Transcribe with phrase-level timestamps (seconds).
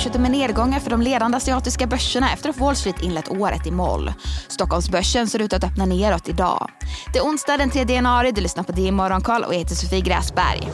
[0.00, 3.70] fortsätter med nedgångar för de ledande asiatiska börserna efter att Wall Street inlett året i
[3.70, 4.12] moll.
[4.48, 6.70] Stockholmsbörsen ser ut att öppna neråt idag.
[7.12, 10.00] Det är onsdag den 3 januari, du lyssnar på DI Morgonkoll och jag heter Sofie
[10.00, 10.70] Gräsberg.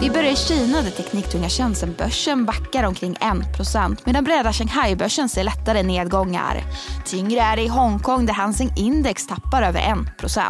[0.00, 5.82] Vi börjar i Kina där tekniktunga Shenzhenbörsen backar omkring 1% medan breda Shanghai-börsen ser lättare
[5.82, 6.64] nedgångar.
[7.04, 10.40] Tyngre är det i Hongkong där Hansing Index tappar över 1%.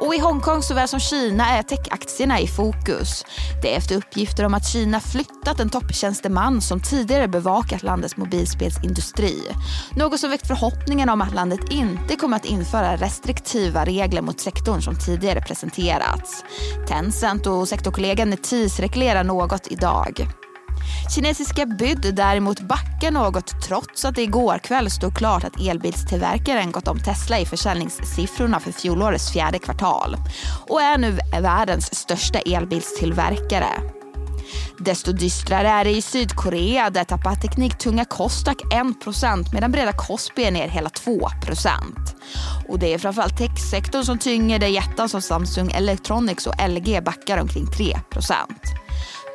[0.00, 3.24] Och i Hongkong såväl som Kina är techaktierna i fokus.
[3.62, 9.42] Det är efter uppgifter om att Kina flyttat en topptjänsteman som tidigare bevakat landets mobilspelsindustri.
[9.96, 14.82] Något som väckt förhoppningen om att landet inte kommer att införa restriktiva regler mot sektorn
[14.82, 16.44] som tidigare presenterats.
[16.88, 20.28] Tencent och sektorkollegan Netis reglerar något idag.
[21.14, 26.88] Kinesiska Byd däremot backar något trots att det igår kväll stod klart att elbilstillverkaren gått
[26.88, 30.16] om Tesla i försäljningssiffrorna för fjolårets fjärde kvartal
[30.68, 33.68] och är nu världens största elbilstillverkare.
[34.78, 38.56] Desto dystrare är det i Sydkorea där tappar tekniktunga Kostak
[39.04, 41.70] 1% medan breda Kospi är ner hela 2%.
[42.68, 47.38] Och det är framförallt techsektorn som tynger där jättar som Samsung Electronics och LG backar
[47.38, 47.94] omkring 3%.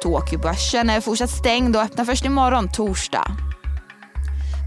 [0.03, 3.31] Tokyobörsen är fortsatt stängd och öppnar först imorgon torsdag.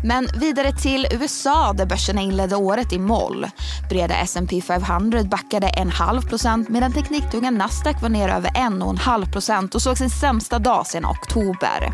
[0.05, 3.47] Men vidare till USA där börserna inledde året i moll.
[3.91, 8.91] Breda S&P 500 backade en halv procent medan tekniktunga Nasdaq var ner över en och
[8.91, 11.91] en halv procent och såg sin sämsta dag sedan oktober.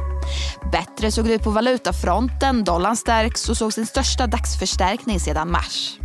[0.73, 5.99] Bättre såg det ut på valutafronten, dollarn stärks och såg sin största dagsförstärkning sedan mars.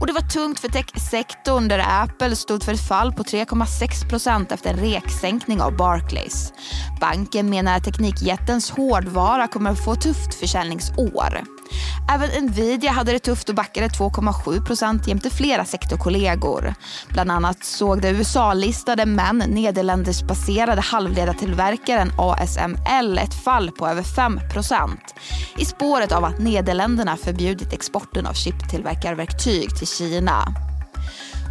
[0.00, 4.52] Och det var tungt för techsektorn där Apple stod för ett fall på 3,6 procent
[4.52, 6.52] efter en reksänkning av Barclays.
[7.00, 11.61] Banken menar att teknikjättens hårdvara kommer att få ett tufft försäljningsår.
[12.10, 16.74] Även Nvidia hade det tufft och backade 2,7 procent jämte flera sektorkollegor.
[17.08, 25.14] Bland annat såg det USA-listade men Nederländersbaserade halvledartillverkaren ASML ett fall på över 5 procent
[25.58, 30.54] i spåret av att Nederländerna förbjudit exporten av chiptillverkarverktyg till Kina.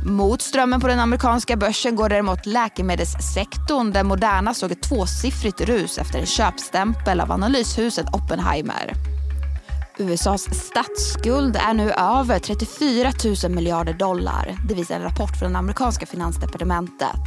[0.05, 5.97] Mot strömmen på den amerikanska börsen går däremot läkemedelssektorn där Moderna såg ett tvåsiffrigt rus
[5.97, 9.10] efter en köpstämpel av analyshuset Oppenheimer.
[9.97, 13.11] USAs statsskuld är nu över 34
[13.43, 14.55] 000 miljarder dollar.
[14.67, 17.21] Det visar en rapport från det amerikanska finansdepartementet.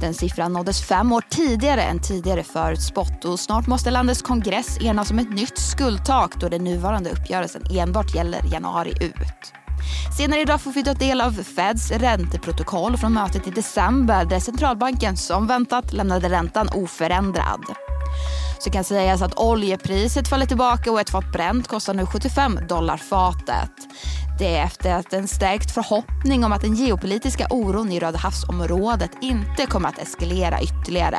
[0.00, 5.10] Den siffran nåddes fem år tidigare än tidigare förutspått och snart måste landets kongress enas
[5.10, 9.52] om ett nytt skuldtak då den nuvarande uppgörelsen enbart gäller januari ut.
[10.18, 15.16] Senare idag får vi ta del av Feds ränteprotokoll från mötet i december där centralbanken
[15.16, 17.64] som väntat lämnade räntan oförändrad
[18.60, 22.96] så kan sägas att oljepriset faller tillbaka och ett fat bränt kostar nu 75 dollar
[22.96, 23.70] fatet.
[24.38, 29.10] Det är efter att en stärkt förhoppning om att den geopolitiska oron i Röda havsområdet
[29.20, 31.18] inte kommer att eskalera ytterligare.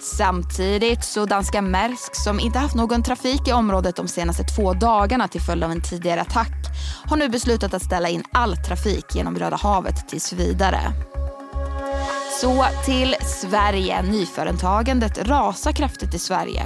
[0.00, 5.28] Samtidigt så danska Maersk som inte haft någon trafik i området de senaste två dagarna
[5.28, 6.54] till följd av en tidigare attack
[7.06, 10.80] har nu beslutat att ställa in all trafik genom Röda havet tills vidare.
[12.40, 14.02] Så till Sverige.
[14.02, 16.62] Nyföretagandet rasar kraftigt i Sverige.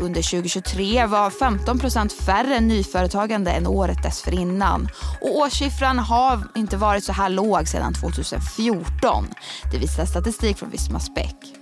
[0.00, 4.88] Under 2023 var 15% färre nyföretagande än året dessförinnan.
[5.20, 9.26] Och årssiffran har inte varit så här låg sedan 2014.
[9.72, 11.61] Det visar statistik från Visma Späck.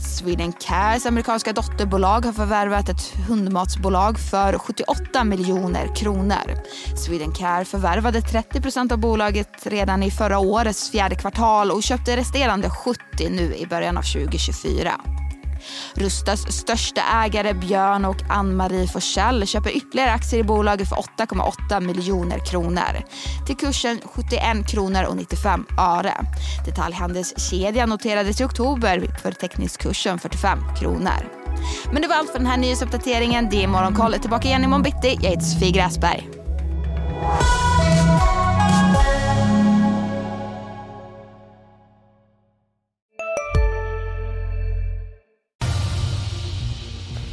[0.00, 6.58] Sweden Cares amerikanska dotterbolag har förvärvat ett hundmatsbolag för 78 miljoner kronor.
[6.96, 12.70] Sweden Care förvärvade 30 av bolaget redan i förra årets fjärde kvartal och köpte resterande
[12.70, 13.00] 70
[13.30, 14.92] nu i början av 2024.
[15.94, 22.38] Rustas största ägare Björn och Ann-Marie Forsell köper ytterligare aktier i bolaget för 8,8 miljoner
[22.38, 23.04] kronor
[23.46, 26.14] till kursen 71 kronor och 95 öre.
[26.66, 31.38] Detaljhandelskedjan noterades i oktober för teckningskursen 45 kronor.
[31.92, 33.48] Men det var allt för den här nyhetsuppdateringen.
[33.50, 34.14] Det är Morgonkoll.
[34.14, 35.18] Tillbaka igen imorgon bitti.
[35.22, 36.28] Jag heter Sofie Gräsberg.